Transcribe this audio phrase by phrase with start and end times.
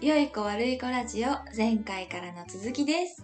[0.00, 3.22] 良い子悪い子ラジオ前回からの続きです。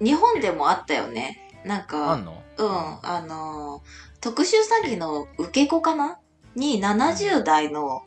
[0.00, 1.60] 日本でもあったよね。
[1.62, 2.42] なんあかん、の？
[2.56, 2.68] うん、
[3.02, 4.54] あのー、特殊
[4.84, 6.18] 詐欺の受け子かな？
[6.54, 8.02] に70代の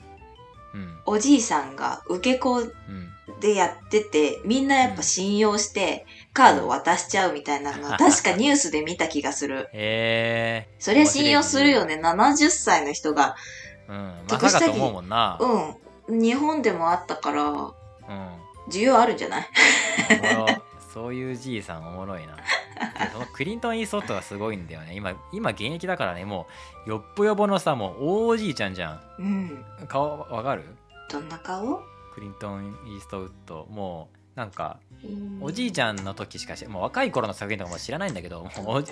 [0.73, 0.97] うん。
[1.05, 2.71] おじいさんが受け子うん。
[3.41, 9.69] でやってて、みんなやっぱ信用してカードを渡しちゃうみたいなの、確かニュースで見た気がする。
[9.73, 11.99] えそりゃ信用するよね。
[12.01, 13.35] 70歳の人が。
[13.87, 13.93] ー。
[13.93, 14.27] うん。
[14.27, 15.37] 特殊詐欺まうもんな。
[16.07, 16.21] うん。
[16.21, 17.71] 日本でもあったから、うん。
[18.69, 19.47] 需要あるんじゃない？
[20.93, 22.35] そういうじいさんおもろいな。
[22.35, 22.41] で
[23.11, 24.95] そのクリントン・イーストウッドがすごいんだよね。
[24.95, 26.47] 今、今現役だからね、も
[26.85, 29.01] う、よっぽよぼのさ、もう、大おじいちゃんじゃん。
[29.19, 29.65] うん。
[29.87, 30.63] 顔、わかる？
[31.09, 31.81] どんな顔？
[32.13, 33.67] クリントン・イーストウッド。
[33.69, 34.79] もう、なんか、
[35.41, 38.85] おおじいちゃんの時しかし、もう若い頃の作品とかも知らないんだけど、もう俺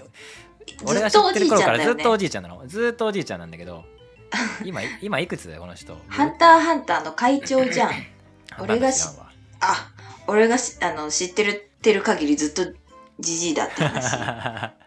[0.85, 2.61] 俺が知ってる頃からずっとおじじいちゃんなの。
[2.67, 3.85] ずっとおじいちゃんなんだけど、
[4.65, 5.47] 今、今いくつ？
[5.47, 5.97] だよ、この人。
[6.09, 7.91] ハンターハンターの会長じゃん。
[8.59, 9.31] 俺が知らんわ。
[9.61, 9.91] あ、
[10.27, 12.73] 俺がしあの知ってるてる限りずっと
[13.19, 14.17] じじいだって話。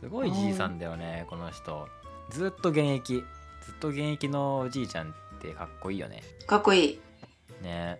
[0.00, 1.86] すごいじいさんだよねこの人
[2.30, 3.22] ずっと現役
[3.64, 7.00] ずっと現役のおじいちゃんってかっこいいよねかっこいい。
[7.62, 7.98] ね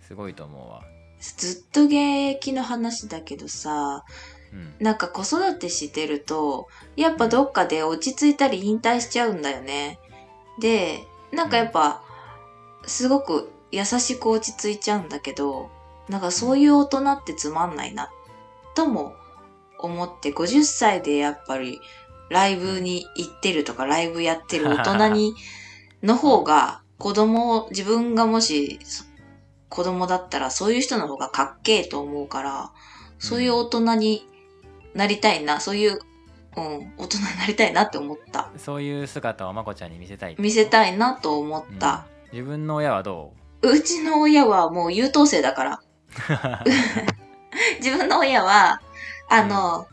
[0.00, 0.82] すごいと思うわ
[1.20, 4.04] ずっと現役の話だけどさ、
[4.52, 9.98] うんなんか子育てしてると、やっぱどっかで落ち着いたり引退しちゃうんだよね。
[10.60, 12.02] で、なんかやっぱ、
[12.86, 15.70] すごく優しく落ち着いちゃうんだけど、
[16.08, 18.10] なんかそういう大人ってつまんないな、
[18.74, 19.14] とも
[19.78, 21.80] 思って、50歳でやっぱり
[22.30, 25.34] ライブに行ってるとか、ライブやってる大人に、
[26.02, 29.04] の方が、 子供を、自分がもし、そ
[29.68, 32.70] 子供だったらそういう人の方がかっけえと思うから、
[33.18, 34.28] そういう大人に
[34.94, 35.98] なりたいな、そういう、
[36.56, 38.50] うん、大人になりたいなって思った。
[38.56, 42.06] そういう姿をまこちゃんに見せたい見せたい、いなと思った。
[42.08, 43.43] うん自分の親はどう？
[43.80, 45.80] ちの親はもう優等生だから。
[47.80, 48.80] 自分の親は、
[49.28, 49.86] あの、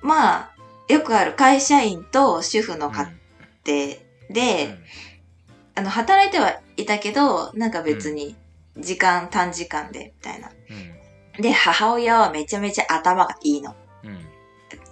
[0.00, 0.52] まあ、
[0.88, 3.20] よくある会社員と主婦うの家うん。
[3.64, 3.96] 庭
[4.30, 4.78] で、
[5.74, 8.36] あの、働いてはいたけど、なんか別に
[8.76, 10.50] 時間、短時間で、みたいな。
[11.36, 11.42] うん。
[11.42, 13.74] で、母親はめちゃめちゃ頭がいいの。
[14.04, 14.18] うん。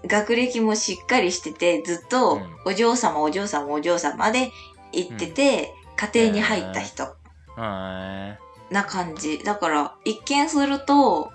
[0.07, 2.57] 学歴もしっかりしてて、ずっとうん。
[2.67, 4.51] お嬢様、お嬢様、お嬢様で
[4.93, 7.20] 行ってて、家庭に入った人
[7.61, 9.39] な感じ。
[9.39, 11.33] だから、一見すると、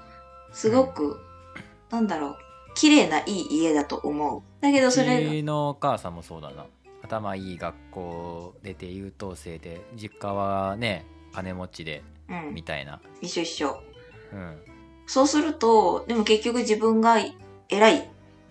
[0.51, 1.19] すごく、
[1.89, 2.37] なんだろう、
[2.75, 4.41] 綺麗ないい家だと思う。
[4.61, 6.65] だけどーそれうちのお母さんもそうだな
[7.03, 13.83] 頭いい学校出て優等生で実家はね金持ちでが、うんみ、たいな一緒一緒。
[14.33, 14.57] うん
[15.07, 17.17] そうすると、でも結局自分が
[17.69, 18.03] 偉いっ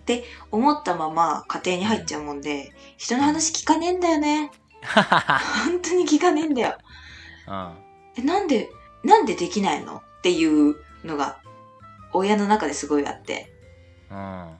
[0.05, 4.51] て思ったまま家庭に入っちゃうもんで、人の話聞かねえんだよね。
[5.65, 6.77] 本当に聞かねえんだよ。
[7.47, 7.73] うん。
[8.17, 8.69] え、なんで、
[9.03, 11.39] なんでできないのっていうのが、
[12.13, 13.51] 親の中ですごいあって。
[14.09, 14.17] うん。
[14.17, 14.55] な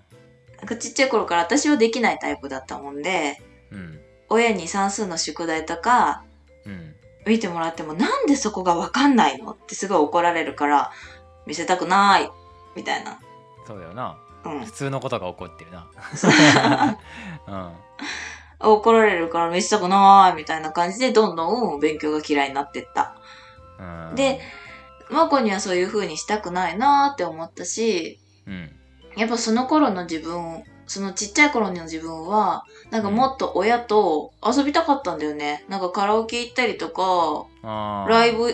[0.63, 3.41] んかちっちゃい頃から私はできないタイプだったもんで、
[3.71, 3.99] うん。
[4.29, 6.23] 親に算数の宿題とか
[6.65, 6.95] うん。
[7.25, 10.91] 見てもらってもなんでそこがわかんないのってすごい怒られるから、
[11.45, 12.29] 見せたくない
[12.75, 13.19] みたいな。
[13.65, 14.17] そうだよな。
[14.45, 14.65] うん。
[14.65, 14.71] 普。
[14.71, 15.87] 通のことが起こってるな。
[17.47, 17.71] うん
[18.59, 23.15] 怒られるから見せたくないみたいな感じでどんどん勉強が嫌いになってった。
[23.79, 24.15] うん。
[24.15, 24.39] で、
[25.09, 28.71] マコにはそういう風にしたくないなーって思ったし、うん。
[29.15, 35.65] やっぱその頃の自分、そのちっちゃい頃の自分は、なんかもっと親と遊びたかったんだよね。
[35.69, 37.47] なんかカラオケ行ったりとか、
[38.07, 38.49] ライブ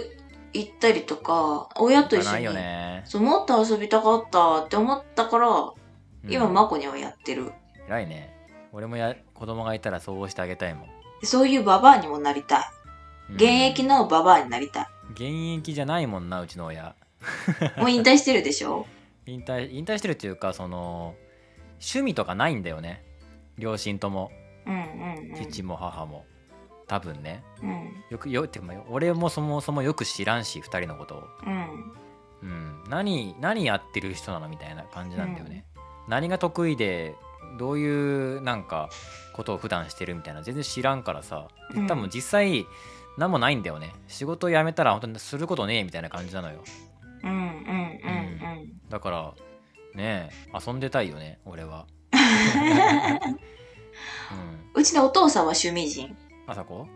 [0.53, 3.03] 行ったりとか、親と一緒に、ね。
[3.06, 6.31] そうもっと遊びたかったって思ったから、うん。
[6.31, 7.51] 今マコにはやってる。
[7.88, 8.41] 偉いね
[8.74, 10.90] 俺もや子供がいたらそうしてあげたいもん。
[11.24, 12.64] そういうババアにもなりたい。
[13.30, 13.36] うん。
[13.36, 14.88] 現役のババアになりたい。
[15.12, 15.24] 現
[15.59, 16.96] 役じゃないもんなうちの親。
[17.78, 18.86] もう引退してるでしょ？
[19.26, 21.16] 引退引退してるっていうかその
[21.74, 23.04] 趣味とかないんだよね。
[23.58, 24.32] 両親とも。
[24.66, 25.35] うんうんうん。
[25.35, 26.26] 父も母も。
[26.88, 27.44] 多分ね。
[27.62, 28.03] うん。
[28.09, 31.94] よくよってかまあ俺もそもそもよく知らんし2人のことを、うん。
[32.41, 35.64] うん、何何やってる人なのみたいな感じなんだよね、
[36.08, 37.16] 何が得意で
[37.58, 38.90] どういうなんか
[39.34, 41.48] ことを普段してるみたいな全然知らんからさ。
[41.76, 41.88] うん。
[41.88, 42.66] 多分実際
[43.18, 43.94] 何もないんだよね。
[44.08, 46.64] 仕事辞めたら本当にすることねえみたいな感じなのよ。
[47.24, 49.34] うんうんうんだから
[49.96, 51.86] ねえ遊んでたいよね俺は、
[54.76, 56.16] うん、うちのお父さんは趣味人。
[56.48, 56.88] あさこ、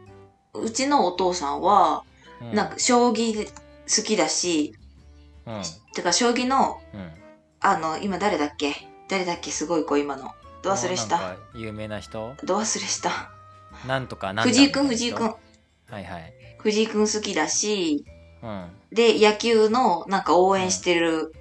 [0.54, 2.04] うちのお父さんは、
[2.42, 4.74] うん、なんか将棋好きだし、
[5.46, 5.62] うん。
[5.94, 7.12] てか将棋の、うん。
[7.62, 8.74] あの、今誰だっけ？
[9.08, 9.52] 誰だっけ？
[9.52, 10.32] すごい子今の。
[10.66, 11.36] ど忘れした？
[11.54, 12.36] 有名な人？
[12.44, 13.32] ど忘れした？
[13.88, 14.98] なんとかなんだ藤井くん、みたいな人？
[14.98, 15.28] 藤井くん。
[15.28, 16.34] はいはい。
[16.58, 18.06] 藤井くん好きだし、
[18.42, 18.70] うん。
[18.92, 21.34] で、野球のなんか応援してる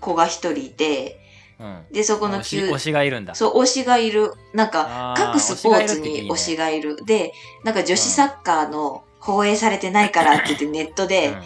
[0.00, 1.20] 子が一人いて、
[1.60, 1.84] うん。
[1.92, 3.36] で、そこの球推しがいるんだ。
[3.36, 4.32] そう、推しがいる。
[4.52, 6.96] なんか、各スポーツに推推ししがいる。
[7.06, 7.32] で、
[7.62, 11.36] なんか女子サッカーの放映されてないからって言ってネットで、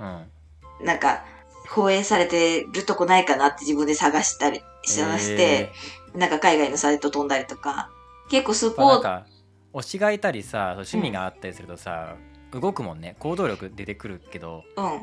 [0.00, 0.06] うん。
[0.80, 0.86] うん。
[0.86, 1.24] なんか、
[1.70, 5.72] 放映されてるとこないかなって自分で探したり、探して、
[6.14, 7.90] なんか海外のサイト飛んだりとか、
[8.30, 9.26] 結構スえーポーツ、まあなんか
[9.74, 12.16] 推しがいたりさ趣味があったりするとさ、
[12.52, 15.02] 動くもんね行動力出てくるけどうん。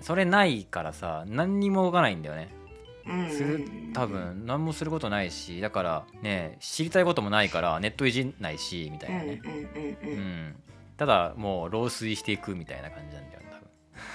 [0.00, 2.48] それないからさ何にも動かないんだよね
[3.06, 3.30] うん。
[3.30, 10.18] する多分何もすることないしだからね知りたいこともないからネットいじんないしみたうんうんいなね、うんううん
[10.48, 10.56] ん。
[10.96, 13.42] ただもう老衰していくみたいな感じなんだよ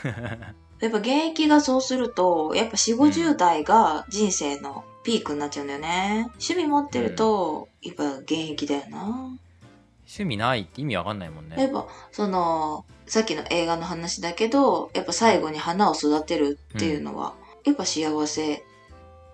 [0.04, 6.28] 多分 やっぱ現役がそうすると、やっぱ4、50代が人生のピークになっちゃうんだよね。
[6.34, 9.00] 趣味持ってると、やっぱ現役だよな。
[10.06, 11.56] 趣味ないって意味わかんないもんね。
[11.58, 17.34] やっぱ、その、さっきの映画の話だけど、やっぱ最後に花を育てるっていうのは、
[17.64, 18.64] やっぱ幸せ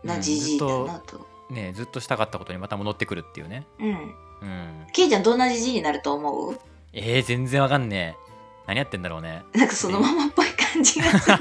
[0.03, 1.25] なじじいだなと。
[1.49, 3.65] ねずっとしたかったことにまた戻ってくるっていうね。
[3.79, 3.87] うん。
[3.87, 4.87] うん。
[4.93, 6.59] ケイちゃんどんなじじいになると思う？
[6.93, 8.27] えー、全然わかんねえ。
[8.67, 9.43] 何やってんだろうね。
[9.53, 11.37] なんかそのままっぽい感じがする。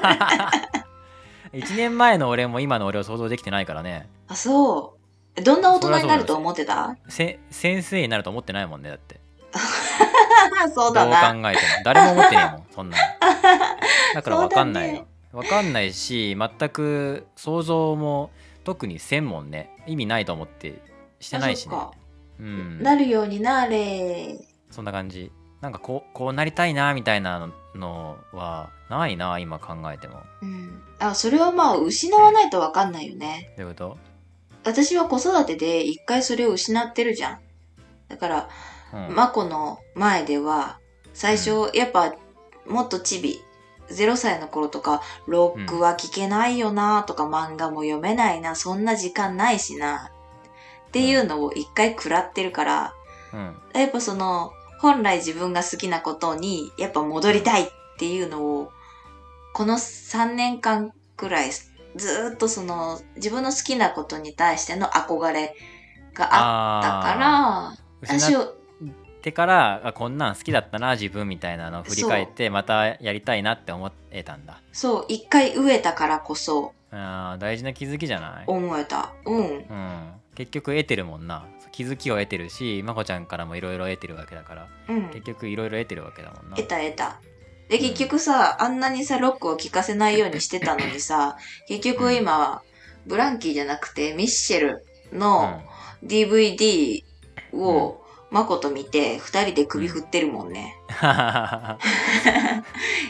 [1.52, 4.08] 1年前の俺も今の俺を想像できてないからね。
[4.28, 4.96] あ、そ
[5.36, 5.42] う。
[5.42, 6.96] どんな大人になると思ってた？
[7.08, 9.20] せ先生になると思ってないもんねだって。
[10.74, 11.42] そうどうだな。
[11.42, 11.68] 考えても。
[11.84, 13.04] 誰も思ってねえもんそんなの。
[14.14, 18.30] だからわかんないよ、わかんないし全く想像も
[18.64, 19.70] 特にせんもんね。
[19.86, 20.74] 意味ないと思って
[21.20, 21.76] してないしね。
[22.40, 22.82] うん。
[22.82, 24.38] なるようになれ。
[24.70, 30.22] そんな感じなんかこうこうなりたいなみたいなのはないな今考えても。
[30.42, 30.82] うん。
[30.98, 33.52] あ、それはまあ失わないとわかんないよね。
[33.56, 33.98] どういうこと？
[34.64, 37.38] 私は子育てで一回それを失ってるじゃん。
[38.08, 38.48] だから、
[38.92, 39.14] うん。
[39.14, 40.78] マコの前では、
[41.14, 42.14] 最初、やっぱ、
[42.66, 43.40] もっとチビ、
[43.88, 50.10] 0歳の頃とか、ロックは聞けないよなとか、漫画も読めないな、そんな時間ないしな、
[50.88, 52.94] っていうのを一回食らってるから、
[53.32, 53.56] うん。
[53.72, 57.66] やっぱその、本来自分が好きなことに、やっぱ戻りたいっ
[57.98, 58.72] ていうのを、
[59.54, 65.54] この3年間くらい、ずーっとその、自分の好きなことに対しての憧れ
[66.12, 68.54] があったから、私を、
[69.22, 74.60] てからあこんなん好きだったな自分みたいなのを振り返ってまたやりたいなって思えたんだ。
[74.72, 76.74] そう、一回飢えたからこそ。
[76.92, 78.44] あー大事な気づきじゃない？
[78.46, 79.14] 思えた。
[79.24, 79.38] うん。
[79.38, 81.44] うん、結局得てるもんな
[81.76, 85.10] 気づきを得てるしまこちゃんからもいろいろ得てるわけだからうん。
[85.10, 87.20] 結局いろいろ得てるわけだもんな得た得た。
[87.68, 91.36] で、結局さ、あんなにさ、ロックを聴かせないようにしてたのにさ、
[91.68, 92.62] 結局今は、
[93.06, 95.60] ブランキーじゃなくて、ミッシェルの
[96.04, 97.02] DVD
[97.52, 98.00] を、
[98.30, 100.76] マコと見て、二人で首振ってるもんね。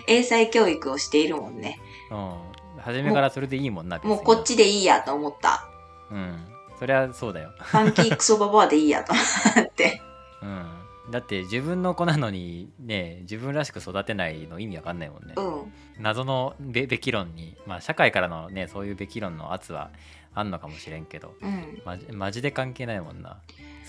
[0.08, 1.78] 英才教育をしているもんね。
[2.10, 5.68] うん、初めからそれでいいもんなもうこっちでいいやと思った。
[6.10, 9.22] うんそりゃそうだよ、ファンキークソババアでいいやと思
[9.62, 10.00] って。
[10.42, 15.72] うん、だって自分の子なのにね自分らしく育てないの意味わかんないもんねうん。
[15.98, 19.90] 謎のべべき論にまあ社会からのねそういうべき論の圧は
[20.34, 21.82] あんのかもしれんけどうん。
[21.84, 23.38] マジマジで関係ないもんな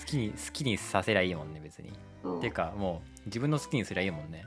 [0.00, 4.44] 好きに好きにさせりゃいいもんね別にそうていうかもう自分の好きにすりゃいいもんね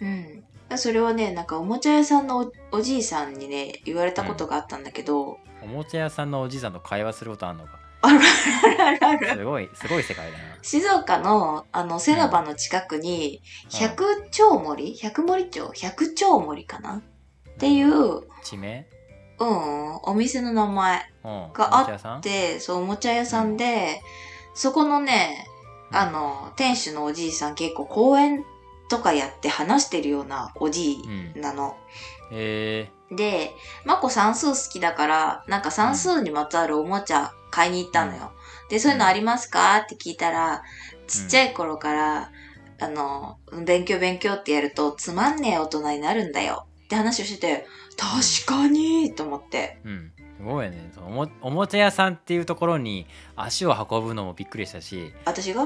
[0.00, 0.44] うん。
[0.78, 7.78] それはね、なんかおもちゃ屋さんのおおじいさんにね、言われたことがあったんだけど、おもちゃ屋さんのおじいさんと会話することあんのか？
[8.04, 9.28] あるあるあるある。
[9.38, 10.44] すごいすごい世界だな。
[10.60, 14.94] 静岡の、あの、セラバの近くに、百丁森？
[14.94, 15.70] 百森町？
[15.74, 16.96] 百丁森かな？
[16.96, 17.00] っ
[17.58, 18.86] ていう、地名？
[19.38, 21.52] うん、お店の名前うん。
[21.52, 22.20] がおもちゃ屋さん？
[22.22, 24.00] で、そう、おもちゃ屋さんで、
[24.54, 25.46] そこのね、
[25.92, 28.44] あの、店主のおじいさん結構公園
[28.92, 30.98] とかやって話してるようなおじい
[31.34, 31.78] なの。
[32.30, 33.52] えで、
[33.86, 38.32] まこ算数好きだから、なんか算数にまつわるおもちゃ買いに行ったのよ。
[38.68, 40.62] で、そういうのありますかって聞いたら、
[41.06, 42.32] ちっちゃい頃から、
[42.80, 46.66] あの、勉強勉強ってやるとつまんねえ大人になるんだよ。
[46.84, 49.78] って話をしてて、確かにと思って。
[49.84, 50.12] ー、うん。
[50.36, 50.92] すごいね。
[50.98, 53.06] おもおもちゃ屋さんっていうところに
[53.36, 55.64] 足を運ぶのもびっくりしたし私が？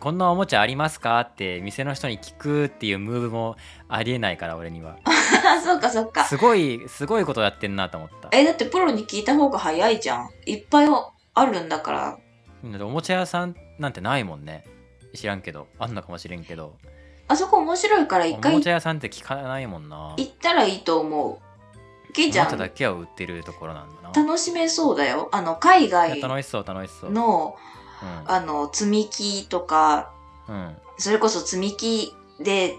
[0.00, 1.20] こんなおもちゃありますか？
[1.20, 3.56] って店の人に聞くっていうムーブも
[3.88, 6.24] ありえないから俺にはあ、 そうかそうか。
[6.24, 10.28] すごいすごいことやってんなと思ったえ、だってプロに聞いた方が早いじゃん。
[10.44, 10.88] いっぱい
[11.34, 12.18] あるんだから。
[12.62, 14.64] おもちゃ屋さんなんてないもんね
[15.14, 16.74] 知らんけどあんのかもしれんけど
[17.28, 21.40] あそこ面白いからお一回もちゃ屋さんって聞かないもんな行ったらいいと思
[22.10, 22.12] う。
[22.12, 25.28] ケイちゃん、おもちゃだけは売ってるところなんだな楽しめそうだよ。
[25.32, 27.56] あの、海外楽しそう楽しそうの、
[28.26, 30.12] あの、積み木とか、
[30.48, 32.76] うん、うん、それこそ積み木で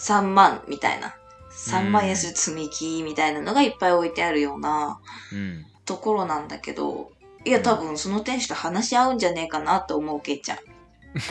[0.00, 1.14] 3万みたいな。
[1.52, 4.98] 3万円する積み木みたいなのがいっぱい置いてあるような
[5.32, 5.66] うん。
[5.84, 7.10] ところなんだけど、
[7.44, 10.58] いや、多分その店主と話し合うんじゃねえかなと思う、けいちゃん。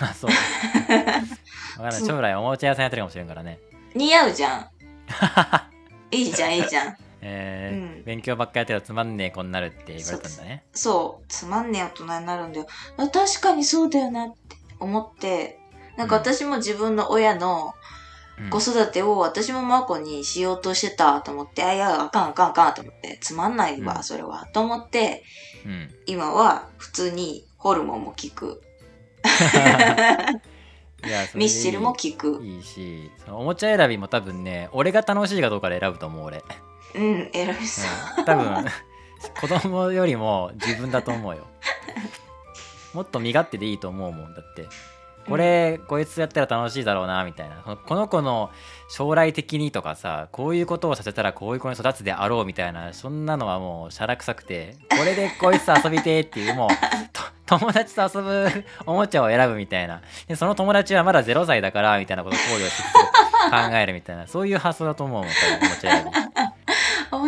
[0.02, 0.32] あ、そう。
[1.82, 2.06] わかんない。
[2.06, 3.60] 将来おもちゃ屋さんやってるかもしれんからね。
[3.96, 4.68] 似合うじゃん。
[6.12, 6.98] いいじゃん、いいじゃん。
[7.22, 10.64] えーうん勉強ばっかやってるとつまんねえ子になるって言われたんだね。
[10.74, 12.68] そう、つまんねえ大人になるんだよ。
[12.98, 15.60] あ確かにそうだよなって思って、
[15.98, 17.74] なんか私も自分の親の
[18.40, 24.48] うん子育てを私もマコにしようとしてたと思って、あ、いや、あかんあかんあかんと思って、つまんないわ、うんそれは。
[24.52, 25.24] と思って、
[25.64, 25.94] うん。
[26.08, 28.64] 今は普通にホルモンも効く。
[31.36, 32.40] ミッシェルも効く。
[32.44, 36.44] いいし、おもちゃ選びも多分ね、俺が楽しいかどうかで選ぶと思う、俺。
[36.96, 37.88] うん、偉いさ。
[38.26, 38.66] 多分、
[39.40, 41.48] 子供よりも自分だと思うよ。
[42.94, 44.68] もっと身勝手でいいと思うもんだって。
[45.28, 48.50] これ、こいつやったら楽しいだろうなみたいなこの子の
[48.90, 56.70] 将来的にとかさこういうことをさせたらこういう子に育つであろうみたいなそんなのはもうしゃらくさくてこれでこいつと遊びてっていうもう
[57.46, 58.50] 友達と遊ぶ
[58.86, 62.84] おもちゃを選ぶみたいなでその友達はまだ0歳だからみたいなことを考慮して
[63.52, 66.12] 考えるみたいなそういう発想だと思うもん多分おもちゃ選び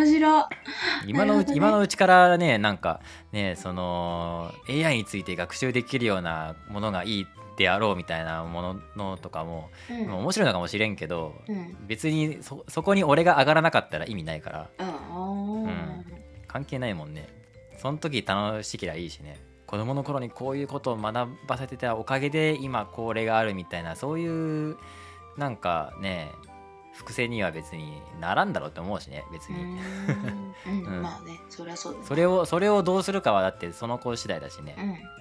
[0.04, 0.44] 面白い。
[1.06, 3.00] 今のうち、ね今のうちからねなんか
[3.32, 10.06] ねその AI について学習できるようなものがいいであろうみたいなもののとかも、うん。
[10.06, 11.76] まあ面白いのかもしれんけどうん。
[11.86, 15.66] 別にそそこに俺が上がらなかったら意味ないからうん。
[15.66, 16.04] ん
[16.46, 17.28] 関係ないもんね
[17.78, 24.76] その時楽しけりゃいいしね子供の頃にこういうことを学ばせてたおかげで今これがあるみたいなそういう
[25.36, 26.30] なんかね
[26.94, 29.78] 複製には別にならんだろうって思うしね別うに、ん。
[30.66, 30.86] うん。
[30.86, 31.02] うん。
[31.02, 32.04] まあね、そりゃそうだね。
[32.06, 34.76] それをそれをどうするかはだってその子次第だしね。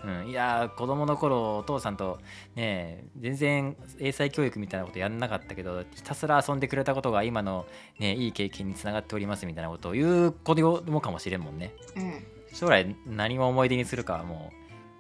[0.06, 0.22] う、ん。
[0.22, 2.20] うん、いやー子供の頃お父さんと
[2.56, 7.66] ね全然英才教育みたいなことやんなかったけどひたすら遊んでくれたことが今の、
[8.00, 11.74] ね、いい経験につながっておりますみたいなことを言う子もかもしれんもんね。
[11.96, 12.24] うん。
[12.54, 14.52] 将来何を思い出にするかはも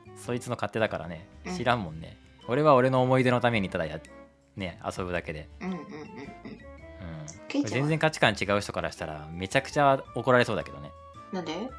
[0.08, 1.27] うそいつの勝手だからね。
[1.46, 1.56] うん。
[1.56, 4.00] 知らんもんね、俺は俺の思い出のためにただや
[4.55, 5.79] ね遊ぶだけで、うん。
[7.65, 10.91] 全然価値観違う人からしたらめちゃくちゃ怒られそうだけどね。
[11.31, 11.69] なんで？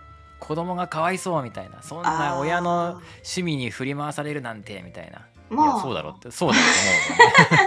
[0.41, 1.83] 子供がかわいそうみたいな。
[1.83, 5.67] そんな親の趣味に振り回されるなんてみたいな、まあ。
[5.67, 6.31] いやそうだろって。
[6.31, 6.63] そうだと
[7.55, 7.65] 思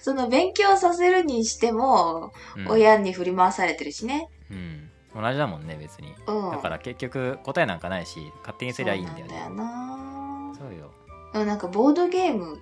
[0.00, 4.28] その勉強させるにしても、う、うん、親に振り回されてるしね。
[4.50, 6.14] うん、同じだもんね別に。
[6.26, 6.50] うん。
[6.52, 9.28] だから結局答えなんかないし勝手にすりゃいいんだよね。
[9.28, 10.54] そうなんだよな。
[10.54, 10.90] そうよ。
[11.32, 12.58] でもなんかボードゲーム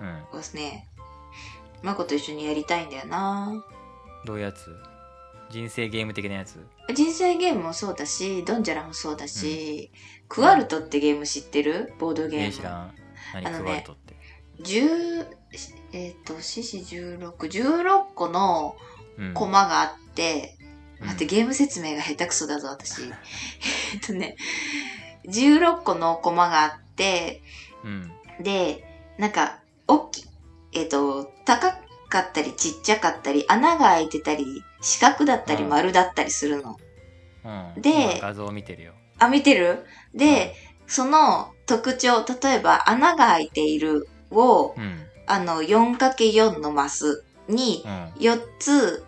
[0.00, 0.24] うん。
[1.82, 3.52] マコと一緒にやりたいんだよな。
[4.26, 4.70] どういうやつ？
[5.50, 6.64] 人生ゲーム的なやつ？
[6.94, 9.90] 人生ゲームもそうだし、ドンジャラもそうだし、
[10.28, 11.94] クワルトってゲーム知ってる？
[11.98, 12.44] ボードゲーム。
[12.46, 12.94] えー知らん。
[13.34, 13.46] 何？
[13.46, 14.14] あのねクワルトって、
[14.62, 15.26] 10、
[15.92, 18.76] えっ、と、獅子16、16個の
[19.18, 19.34] うん。
[19.34, 20.56] コマがあって、
[21.00, 21.06] うん。
[21.08, 23.02] 待って、ゲーム説明が下手くそだぞ、私。
[23.94, 24.36] えっとね、
[25.26, 27.42] 16個のコマがあって、
[27.84, 28.12] うん。
[28.40, 28.84] で、
[29.18, 30.24] なんか、大きい、
[30.72, 31.72] えっ、と、高
[32.08, 35.70] かったりちっちゃかったり、穴が開いてたり、四角だったりうん。
[35.70, 36.76] 丸だったりするの。
[37.42, 38.92] うん、で今画像を見てるよ。
[39.18, 39.84] あ、見てる？
[40.14, 40.54] で、
[40.86, 45.06] その特徴、例えば穴が開いているを、うん。
[45.26, 48.04] あの、4×4 のマスにうん。
[48.20, 49.04] 4つ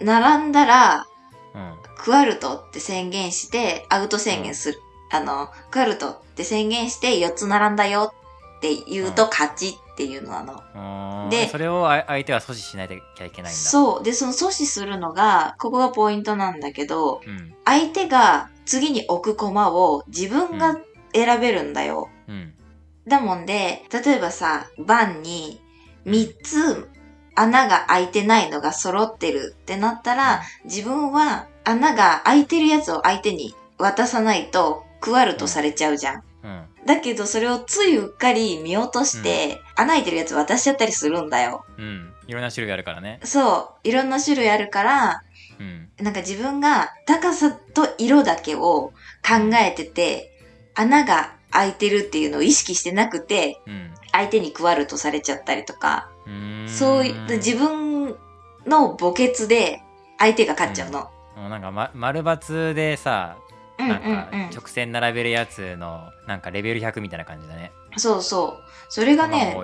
[0.00, 1.06] 並んだら、
[1.54, 1.74] うん。
[1.98, 4.78] クワルトって宣言して、アウト宣言する。
[5.10, 8.12] あの、クワルトって宣言して4つ並んだよ
[8.58, 10.62] って言うと勝ちっていうのなの。
[10.74, 14.04] あーでそれをあ相手は阻止しないといけないんだそう。
[14.04, 20.78] で、その阻止するのが、ここがポイントなんだけど、うん相手が次に置く駒を自分が
[21.12, 22.08] 選べるんだよ。
[22.28, 22.52] うん
[23.08, 25.60] だもんで、例えばさ、番に
[26.06, 26.90] 3つ
[27.36, 36.22] 穴が開いてないのが揃ってるってなったら、自分は穴が開いてるやつを相手に渡さないとクワルトされちゃうじゃん。
[36.42, 41.64] うんだけどそれをついうっかり見落として、穴開いてるやつ渡しちゃったりするんだよ。
[41.76, 42.12] うん。
[42.26, 43.20] いろんな種類あるからね。
[43.24, 43.88] そう。
[43.88, 45.22] いろんな種類あるから、
[45.58, 45.88] うん。
[45.98, 48.92] なんか自分が高さと色だけを
[49.26, 50.32] 考えてて、
[50.74, 53.90] 穴が開いてるっていうのを意識してなくて、うん。
[54.12, 58.16] 相手にクワルトされちゃったりとか、うそういう、自分
[58.66, 59.82] の墓穴で
[60.18, 61.10] 相手が勝っちゃうの。
[61.36, 63.45] もうなんか、ま、丸×でさうん、
[63.78, 64.40] なんうん、かうん。
[64.50, 68.64] 直線並べるやつのなんかレベル100みたいな感じだねそうそう。
[68.88, 69.56] それがね、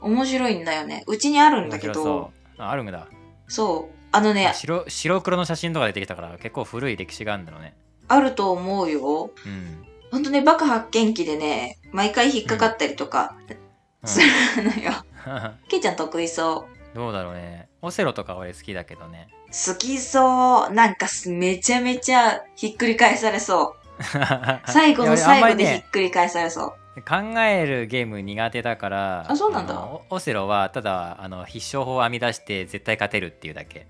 [0.00, 1.04] 面白いんだよね。
[1.06, 3.06] うちにあるんだけど、ああるんだ
[3.48, 3.96] そう。
[4.12, 7.74] あのね、白白黒の写真とか出てきたから結構古い歴史があるんだろうね
[8.08, 9.30] あると思うよ。
[9.44, 13.36] うん、ほんとね、バカ発見器でね、毎回引っかかったりとか
[14.02, 14.26] うんする
[14.64, 14.92] のよ。
[15.68, 20.72] ケイちゃん得意そ どうだろうねオセロとか俺好きだけどね好きそう。
[20.72, 24.02] なんかすめちゃめちゃひっくり返されそう。
[24.66, 26.72] 最後の最後でひっねくり返されそう。
[27.02, 33.86] 考えるゲーム苦手だからあそうなんだのオセロはただあの必勝法を編み出して絶対勝てるっていうだけ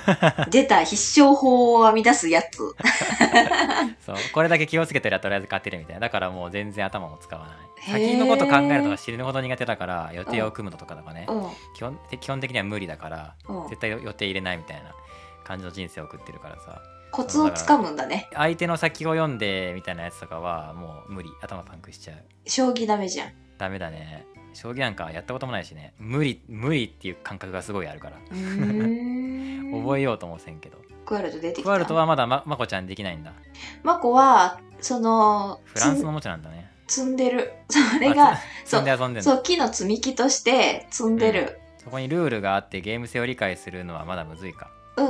[0.50, 2.74] 出た必勝法を編み出すやつ。
[4.06, 11.26] そうこれだけ気をつけてりゃとりあえず勝てるみたいなだからもう全然頭も使わない先のこと考えるのが死ぬほど苦手だから予定を組むのとかとかね。
[11.28, 11.42] うん。
[11.74, 13.68] 基本基本的には無理だからうん。
[13.68, 14.94] 絶対予定入れないみたいな
[15.44, 16.82] 感じの人生を送ってるからさ。
[17.12, 18.28] コツをつかむんだね。
[18.34, 21.30] 相手の先を読んでみたいなやつとかはもう無理。
[21.40, 22.24] 頭パンクしちゃう。
[22.46, 23.32] 将棋ダメじゃん。
[23.58, 24.26] ダメだね。
[24.52, 25.94] 将棋なんかやったこともないしね。
[25.98, 28.16] 無理無理っていう感覚がすごいあるから。
[28.28, 30.78] 覚えようともせんけど。
[31.04, 31.62] クワルト出てきた。
[31.62, 33.32] クワルトはまだままこちゃんできないんだ。
[33.82, 37.52] マコは、その、フランスのおもちゃなんだね積んでる。
[37.68, 39.22] それが積んで遊んでんの？
[39.22, 41.58] そう、木の積み木として積んでる。
[41.82, 45.06] そこにルールがあってゲーム性を理解するのはまだむずいかうん。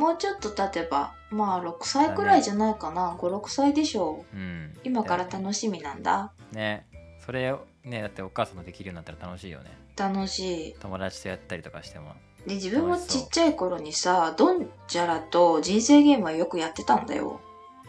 [0.00, 3.16] もうちょっと経てば、まあ6歳くらいじゃないかな。
[3.18, 4.36] 5、6歳でしょう。
[4.36, 6.32] うん今から楽しみなんだ。
[6.52, 6.86] ね
[7.26, 10.74] それをねだってお母さんもできるようになったら楽しいよね楽しい。
[10.80, 12.14] 友達とやったりとかしても
[12.46, 17.40] で、自分もちっちゃい頃にさ、ドンジャラと人生ゲームはよくやってたんだよ。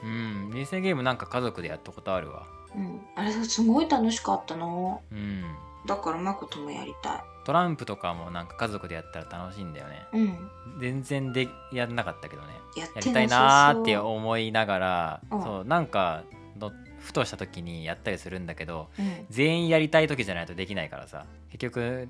[0.03, 3.01] うん人生ゲームなんか家族でやったことあるわうん。
[3.15, 5.01] あれすごい楽しかったの。
[5.11, 5.43] うん
[5.87, 10.17] だからマコともやりたトランプとかもなんか家族でやったら楽しいんだよねい。
[10.17, 10.51] うん。
[10.79, 16.23] 全然でやんなかったけどねやりたいなーって思いながら、うんそうなんか
[16.59, 19.25] のふとした時にやったりするんだけどうん。
[19.29, 22.09] 全員やりたい時じゃないとできないからさ結局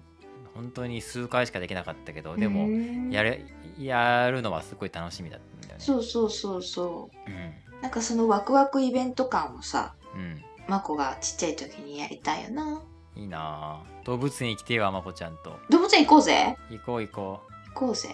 [0.56, 3.46] 本当に数回しかできなかったけどでもうんやる
[3.80, 7.32] やるのはすごい楽しみだったんだよねそうそうそうそう。
[7.32, 12.82] うんなんかそのワクワクイベント感をさ、うんマコがちっちゃい時にやりたいよな。
[13.16, 18.10] いいなあ動物園行きてえわまこちゃんと動物園行こうぜ行こう行こう行こうぜ。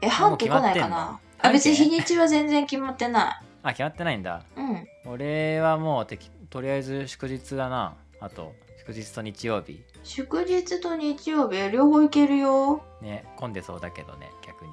[0.00, 1.20] え、半期来ないかな？
[1.38, 4.60] あ、別に半日にちは全然決まってなあ決まってないんだい。
[4.60, 4.86] うん。
[5.12, 12.82] 俺はもうてきとりあえず祝日だなあと祝日と日曜日祝日と日曜日両方行けるよ。
[13.02, 14.70] ね混んでそうだけどね逆に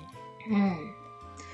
[0.51, 0.93] うん。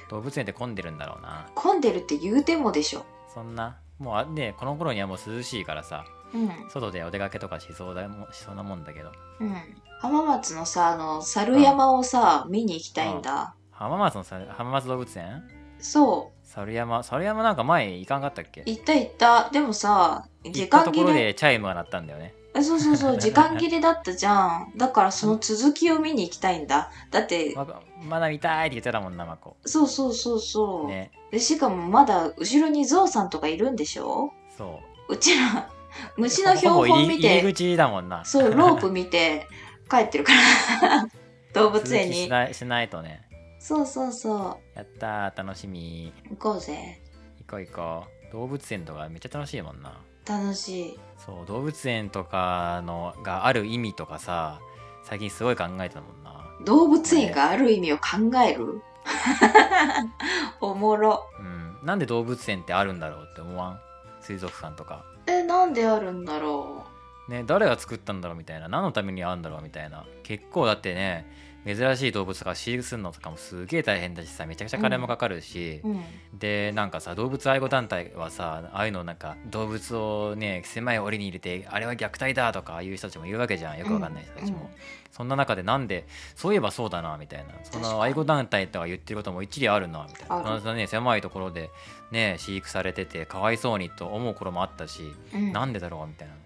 [0.10, 3.06] 動物園って混んでるんだろうな混んでるって言うてもでしょ。
[3.34, 6.70] そんなもうあねこの頃にはもう涼しいからさうん。
[6.70, 9.56] 外でお出かけとかしそうだもしそうなもんだけどうん。
[10.02, 13.54] 浜松のさ、あの、猿山をさ、見に行きたいんだ。
[13.72, 15.44] 浜松のさ浜松動物園？
[15.80, 17.04] そ猿山？
[17.04, 18.62] 猿山なんか前行かんかったっけ？
[18.62, 18.64] う。
[18.66, 19.50] 行った行った。
[19.50, 21.26] でもさ、時行ったところ間切れ。
[21.26, 24.72] でチャイムが鳴ったんだよねえそうそうそう、時間切れだったじゃん。
[24.76, 26.92] だからその続きを見に行きたいんだ。
[27.12, 27.66] だって、ま
[28.04, 30.88] まだ見たいって言ってたもんなまこそうそうそうそう。
[30.88, 34.32] ねでしかもまだ後ろにゾウさんとかいるんでしょ？
[34.58, 35.70] そううちら、
[36.18, 39.48] 虫の標ほぼ本見て、入り口だもんなそう、ロープ見て
[39.90, 40.34] 帰ってるか
[40.82, 41.08] ら。
[41.54, 42.14] 動物園に。
[42.14, 43.22] 続きしないしないとね
[43.60, 46.36] そうそうそやったー楽しみう。
[46.36, 47.02] 行こうぜ。
[47.40, 51.00] 行こう行こう動物園とかめっちゃ楽しいもんな楽しい。
[51.26, 54.60] そう動物園とかのがある意味とかさ
[55.04, 56.46] 最近すごい考えてたもんな。
[56.66, 58.04] 動物園がある意味を考
[58.46, 58.82] える？
[60.62, 61.26] おもろ。
[61.40, 61.78] うん。
[61.84, 63.80] なんで動物園ってあるんだろうって思わん？
[64.22, 65.04] 水族館とか。
[65.28, 66.86] え、なんであるんだろ
[67.30, 68.68] ね誰が作ったんだろうみたいな。
[68.68, 70.06] 何のためにあるんだろうみたいな。
[70.24, 71.32] 結構だってね
[71.66, 75.90] 珍しい動物とか飼育するのとかもすげえ大変だしさめちゃくちゃ金もかかるし、う。
[75.90, 76.04] うん。
[76.34, 83.78] でなんかさ動物愛護団体はさああいうのなんか動物をね狭い檻に入れてあれは虐待だとかああいう人たちもいるわけじゃん。
[83.78, 84.70] よくわかんない人たちも、
[85.12, 87.54] そんな中でなんでそういえばそうだなみたいな。
[87.64, 90.60] その愛護団体とか言ってることも一理あるなみたいな。
[90.60, 91.70] そんなね狭いところで
[92.12, 95.52] ね飼育されててかわいそうにと思う頃もあったし、うん。
[95.52, 96.34] なんでだろうみたいな。
[96.34, 96.40] の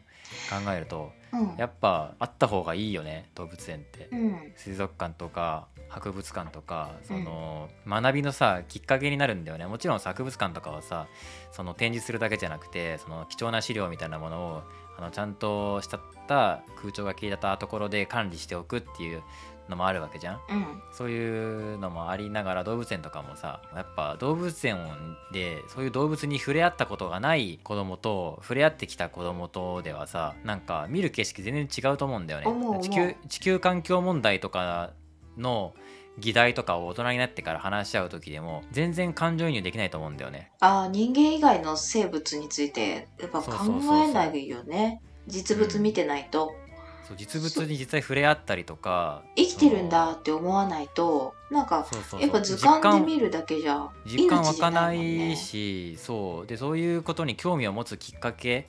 [0.50, 1.56] 考えるとうん。
[1.58, 4.08] やっぱあった方がいいよね動物園って。
[4.12, 4.54] うん。
[4.56, 11.08] 水族館とか博物館とかその、学びのさきっかけになるんだよねもちろんさ博物館とかはさ
[11.52, 14.62] その展示するだけじゃなくてその貴重な資料みたいなものを
[14.98, 19.22] あのちゃんとしたった空調が効いたところで管理しておくっていう
[19.70, 20.82] のもあるわけじゃんうん。
[20.92, 24.78] そういうのもありながら動物園とかもさやっぱ動物園
[25.32, 34.92] でそういう動物に触れ合ったことがない子供と触れ合ってきた子供とではさなんか見る景色全然違うと思うんだよね地球地球環境問題とか
[35.38, 35.74] の
[36.20, 43.52] 議題とかを大人になってから話し合う時でも全然感情移入できないと思うんだよねああ、人間以外の生物について、やっぱ考
[43.94, 45.02] えないよね。
[45.28, 46.56] 実物見てないと。
[47.08, 51.86] そう実物に実際触れ合ったりとか生きてるんだって思わないと、なんか、
[52.20, 55.38] やっぱ図鑑で見るだけじゃ、実感湧かないもんね。
[55.98, 56.48] そう。
[56.48, 58.68] でそういうことに興味を持つきっかけ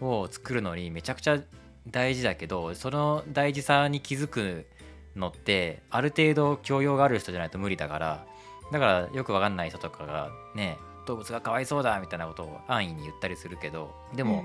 [0.00, 1.40] を作るのにめちゃくちゃ
[1.88, 4.66] 大事だけどその大事さに気づく
[5.16, 8.24] のってある程度教養がある人じゃないと無理だから
[8.72, 14.44] だからよくわかんない人とかがね動物がかわいそうだみたいなことを安易に言ったりするけどでも、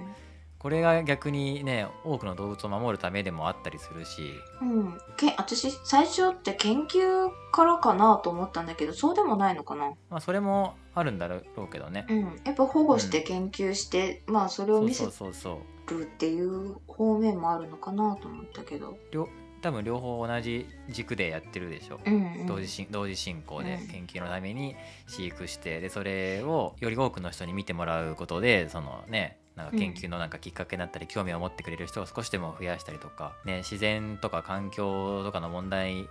[0.58, 4.34] これが逆にね多くの動物を守るためでもあったりするし。
[4.62, 9.92] うん、うん、け私最初って研究からかなと思ったんだけどそうでもないのかな？
[10.10, 12.06] まあそれもあるんだろうけどね。
[12.10, 12.42] うん。
[12.44, 18.98] やっぱ保護して研究して、まあそれを見せそうそうそうるっていう方面もあるのかなと思ったけど。
[19.12, 19.30] 両
[19.62, 22.00] 多分両方同じ軸でやってるでしょ。
[22.06, 23.88] うん、うん、同時進同時進行でうん。
[23.88, 24.76] 研究のために
[25.08, 36.10] 飼育してでそれをより多くの人に見てもらうことでそのねなんか研究のなんかきっかけになったり興味を持ってくれる人を少しでも増やしたりとか、ね、自然とか環境とかの問題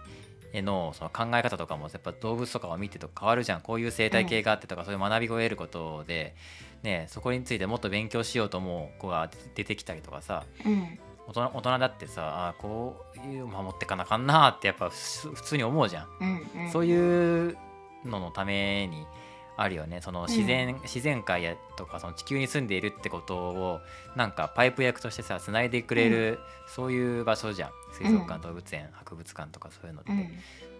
[0.54, 3.60] へのその考え方とかもやっぱ動物とかを見てと変わるじゃん。
[3.60, 6.34] こういう生態系があってとか、そういう学びを得ることで、
[6.82, 10.98] ね、そこについてもっと勉強しようと思う子が出てきたりとかさうん。
[11.26, 16.06] 大人大人だってさあーこういう守ってかなあかんなってやっぱふ普通に思うじゃん。
[16.20, 16.70] うんうん。
[16.70, 17.56] そういう
[18.04, 19.06] ののために
[19.56, 20.00] あるよね。
[20.00, 23.80] その自然、自然界やとかその地球に住んでいるってことを
[24.16, 27.70] なんかパイプ役としてさつないでくれる、そういう場所じゃん。
[27.92, 28.40] 水族館、うん。
[28.42, 30.28] 動物園博物館とかそういうのって、うん。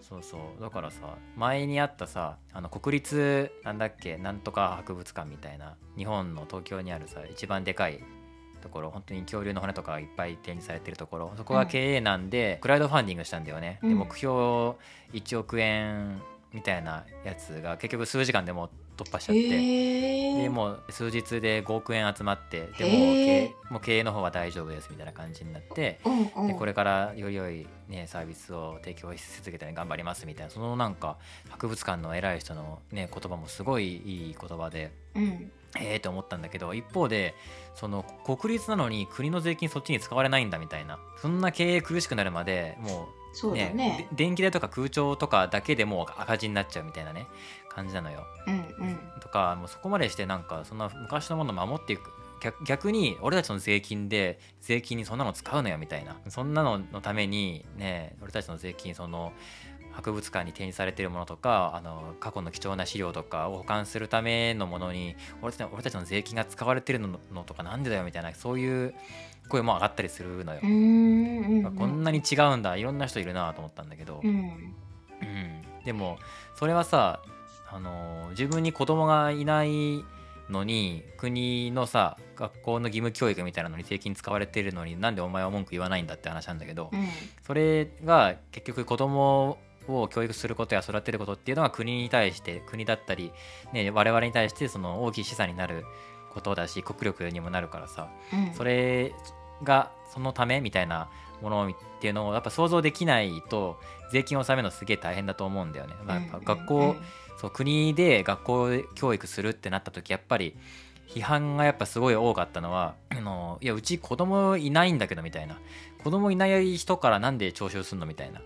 [0.01, 0.61] そうそう。
[0.61, 8.03] だからさ前にあったさあの国立なんだっけなんとか博物館みたいな日本の東京にあるさ一番でかい
[8.61, 13.89] ところ本当に恐竜の骨とかいっぱい展示されてるところそこが経営なんで、クラウドファンディングしたんだよね、うん。
[13.89, 14.33] で目標
[15.13, 16.19] 1億円
[16.55, 26.47] みたいなやつが結局数時間でもう突破しちゃって、へえでもう数日で5億円集まってでもうへー経もう経営の方は大丈夫ですみたいな感じになってうんうん。
[26.47, 31.17] でこれからより良い、ね、サービスを提供し続けて頑張りますみたいなそのなんか
[31.49, 35.51] 博物館の偉い人の、ね、言葉もすごいいい言葉でうん。
[35.77, 37.35] ええと思ったんだけど一方で
[37.73, 43.73] その国立なのに国の税金そっちに使われないんだみたいなそんな経営苦しくなるまでもそううだね。
[43.73, 47.27] ねで電気代とか空調とかだけでもう赤字になっちゃうみたいなね
[47.69, 48.25] 感じなのよ。
[48.47, 48.99] うんうん。
[49.21, 52.11] とかもうそこまでしてなんかそんな昔のものを守っていく。
[52.41, 56.17] 逆逆に俺たちの税金で税金にそんなの使うのよみたいな。
[56.29, 59.33] そんなののためにね俺たちの税金その
[59.95, 68.93] 博物館に展示されてるものとかあの過去の貴重な資料とかを保管するためのものに俺たち俺たちの税金が使われてるののとかなんでだよみたいなそういう
[69.47, 70.59] 声も上がったりするのよ。
[70.63, 70.67] う。
[70.67, 71.75] んうんうん。
[71.75, 74.31] こんなに違うんだいろんな人いるなと思ったんだけど、うん。
[74.31, 76.17] うん、でも
[76.55, 77.21] それはさ
[77.71, 80.03] あの自分に子供がいない
[80.49, 87.07] のに国のさ学校の義務教育みたいなのに税金使われてるのになんでお前は文句言わないんだって話なんだけど、うん。
[87.45, 93.31] それが結局子供を教育することや育てることっていうのは国に対して国だったり、
[93.73, 95.85] ね、我々に対してその大きい資産になる
[96.33, 98.53] ことだし国力にもなるからさうん。
[98.53, 99.13] それ
[99.63, 101.09] がそのためみたいな
[101.41, 101.71] ものっ
[102.01, 103.79] ていうのをやっぱ想像できないと
[104.11, 105.95] 税金を納めるのすげえ大変だと思うんだよね。
[106.05, 106.95] まあ、やっぱ学校、
[107.39, 110.55] そう国で学校教育するってなった時やっぱり
[111.07, 115.57] 批判がやっぱすごい多かったのはあのいやうち子供いないんだけどみたいな。
[116.05, 118.39] 子供いない人からなんで徴収すんのみたいな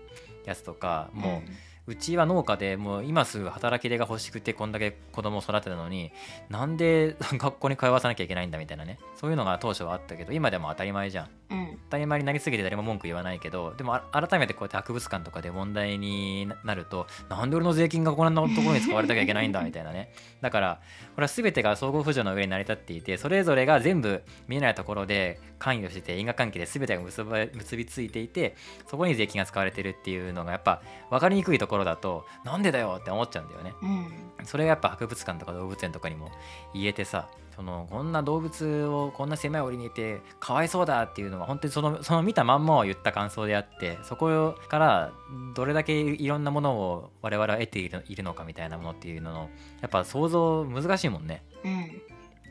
[0.44, 1.50] やつとかもう、
[1.86, 6.12] うちは農家でもう今すぐ働き手が欲しくてこんだけ子供を育てたのに
[6.48, 8.98] なんで 学校に通わさなきゃいけないんだみたいなね。
[9.16, 11.28] そういうのが当初はあったけど今でも当たり前じゃん。
[11.50, 11.58] うん。
[11.58, 20.12] うん当たり前になりすぎて誰も文句言わないけどでもあ改めてこうやって博物館とかで問題になるとなんで俺の税金がこんなところに使われなきゃいけないんだみたいなね。
[20.40, 20.80] だから
[21.14, 28.54] これは全てが相互扶助の上に成り立っていてそれぞれが全部見えないところで関与してて因果関係で全てが結びついていて
[28.86, 33.74] そこに税金が使われてるっていうのがやっぱ分かりにくいところだとなんでだよって思っちゃうんだよね。
[33.80, 34.46] うん。
[34.46, 36.30] それがやっぱ博物館とか動物園とかにも
[36.74, 45.12] 言えてさそのこんな動物をこんな狭い檻にいてかわいそうだっていうのは本当にそのその見たまんまを言った感想であってそこから
[45.54, 51.42] どれだけいろんなものを我々は得ているいるのかみたいなものっていうののやっぱ想像難しいもんね。
[51.64, 52.02] うん。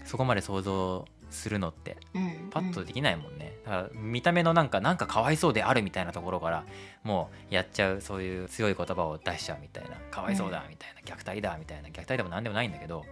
[0.05, 3.57] そこまで想像するのってうんパッとできないもんね。
[3.65, 6.65] だから見た目のなんかなんかかわいそうであるみたいなところから
[7.03, 13.05] もうやっちゃうそういう強い言葉を出しちゃうみたいなかわいそうだみたいな、虐待だみたいな虐待でも何でもないんだけど、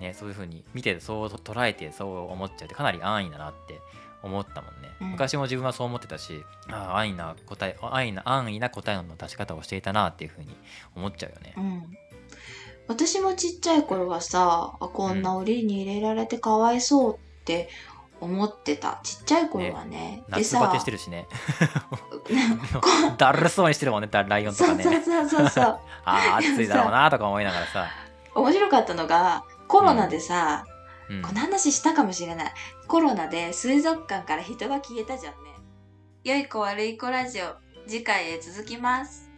[0.00, 3.80] ね、そういう風に見てそう捉えてそう思っちゃうってかなり安易だなって
[4.22, 5.10] 思ったもんね、うん。
[5.12, 10.56] 昔も自分はそう思ってたしああ安易な答え安易な安易な答えの出し方をしていたなっていう風に
[10.96, 11.54] 思っちゃうよね。
[11.56, 11.60] う。
[11.60, 11.96] ん。
[12.86, 17.68] 私もちっちゃい頃はさあこんな檻に入れられてかわいそうって
[18.20, 19.00] 思ってた。
[19.02, 20.24] ちっちゃい頃はね。
[20.28, 21.26] で夏バテさしてるしね。
[23.18, 24.84] だるそうにしてるもんねライオンとかね。
[24.84, 25.64] そうそうそうそう
[26.04, 27.86] ああ暑いだろうなとか思いながらさ、
[28.34, 30.64] 面白かったのがコロナでさ、
[31.08, 32.52] うん、この話したかもしれない。
[32.88, 35.50] コロナで水族館から人が消えたじゃんね。
[36.24, 39.28] 良い子悪い子ラジオ次回へ続きます